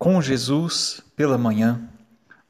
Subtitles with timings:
[0.00, 1.78] com Jesus pela manhã.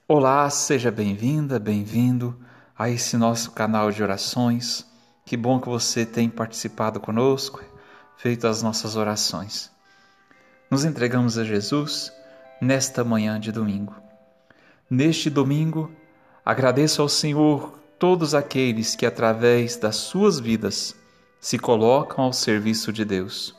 [0.06, 2.38] Olá, seja bem-vinda, bem-vindo
[2.79, 4.87] a esse nosso canal de orações.
[5.26, 7.60] Que bom que você tem participado conosco,
[8.17, 9.69] feito as nossas orações.
[10.71, 12.13] Nos entregamos a Jesus
[12.63, 13.96] nesta manhã de domingo.
[14.88, 15.90] Neste domingo,
[16.45, 20.95] agradeço ao Senhor todos aqueles que, através das suas vidas,
[21.41, 23.56] se colocam ao serviço de Deus.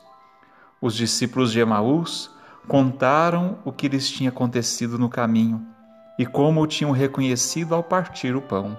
[0.80, 2.30] Os discípulos de Emaús
[2.68, 5.66] contaram o que lhes tinha acontecido no caminho
[6.18, 8.76] e como o tinham reconhecido ao partir o pão.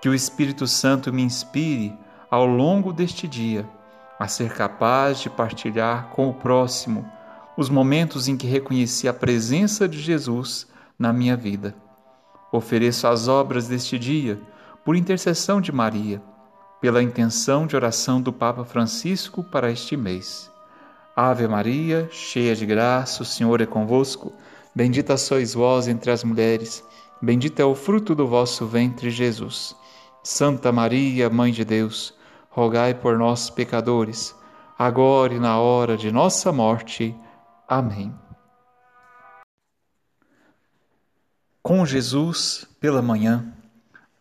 [0.00, 1.96] Que o Espírito Santo me inspire
[2.30, 3.68] ao longo deste dia
[4.18, 7.08] a ser capaz de partilhar com o próximo
[7.56, 10.66] os momentos em que reconheci a presença de Jesus
[10.98, 11.74] na minha vida.
[12.52, 14.40] Ofereço as obras deste dia
[14.84, 16.22] por intercessão de Maria,
[16.80, 20.50] pela intenção de oração do Papa Francisco para este mês.
[21.20, 24.32] Ave Maria, cheia de graça, o Senhor é convosco.
[24.72, 26.84] Bendita sois vós entre as mulheres,
[27.20, 29.74] bendito é o fruto do vosso ventre, Jesus.
[30.22, 32.14] Santa Maria, Mãe de Deus,
[32.48, 34.32] rogai por nós, pecadores,
[34.78, 37.12] agora e na hora de nossa morte.
[37.66, 38.14] Amém.
[41.60, 43.52] Com Jesus pela manhã.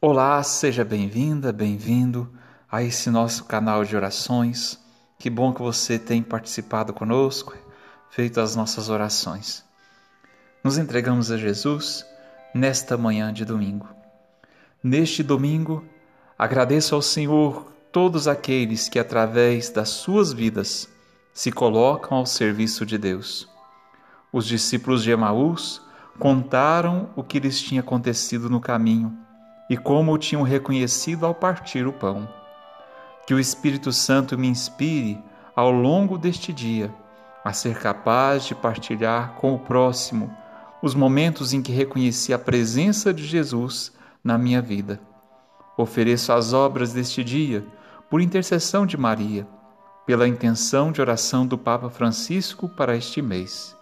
[0.02, 2.28] Olá, seja bem-vinda, bem-vindo
[2.72, 4.87] a esse nosso canal de orações
[5.18, 7.56] que bom que você tem participado conosco,
[8.12, 9.64] feito as nossas orações.
[10.64, 12.06] Nos entregamos a Jesus
[12.54, 13.88] nesta manhã de domingo.
[14.84, 15.84] Neste domingo,
[16.38, 20.88] agradeço ao Senhor todos aqueles que, através das suas vidas,
[21.34, 23.48] se colocam ao serviço de Deus.
[24.32, 25.82] Os discípulos de Emaús
[26.20, 29.18] contaram o que lhes tinha acontecido no caminho
[29.70, 32.28] e como o tinham reconhecido ao partir o pão.
[33.28, 35.22] Que o Espírito Santo me inspire
[35.56, 36.92] ao longo deste dia
[37.44, 40.36] a ser capaz de partilhar com o próximo
[40.82, 43.92] os momentos em que reconheci a presença de Jesus
[44.24, 45.00] na minha vida.
[45.78, 47.66] Ofereço as obras deste dia
[48.10, 49.48] por intercessão de Maria,
[50.06, 53.76] pela intenção de oração do Papa Francisco para este mês.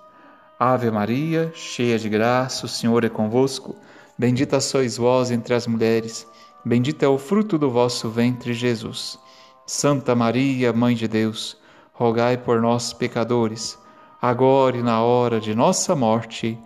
[0.60, 3.76] Ave Maria, cheia de graça, o Senhor é convosco.
[4.18, 6.28] Bendita sois vós entre as mulheres,
[6.64, 9.20] bendito é o fruto do vosso ventre, Jesus.
[9.66, 11.58] Santa Maria, Mãe de Deus,
[11.92, 13.80] rogai por nós, pecadores,
[14.22, 16.58] agora e na hora de nossa morte.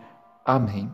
[0.45, 0.91] Amém.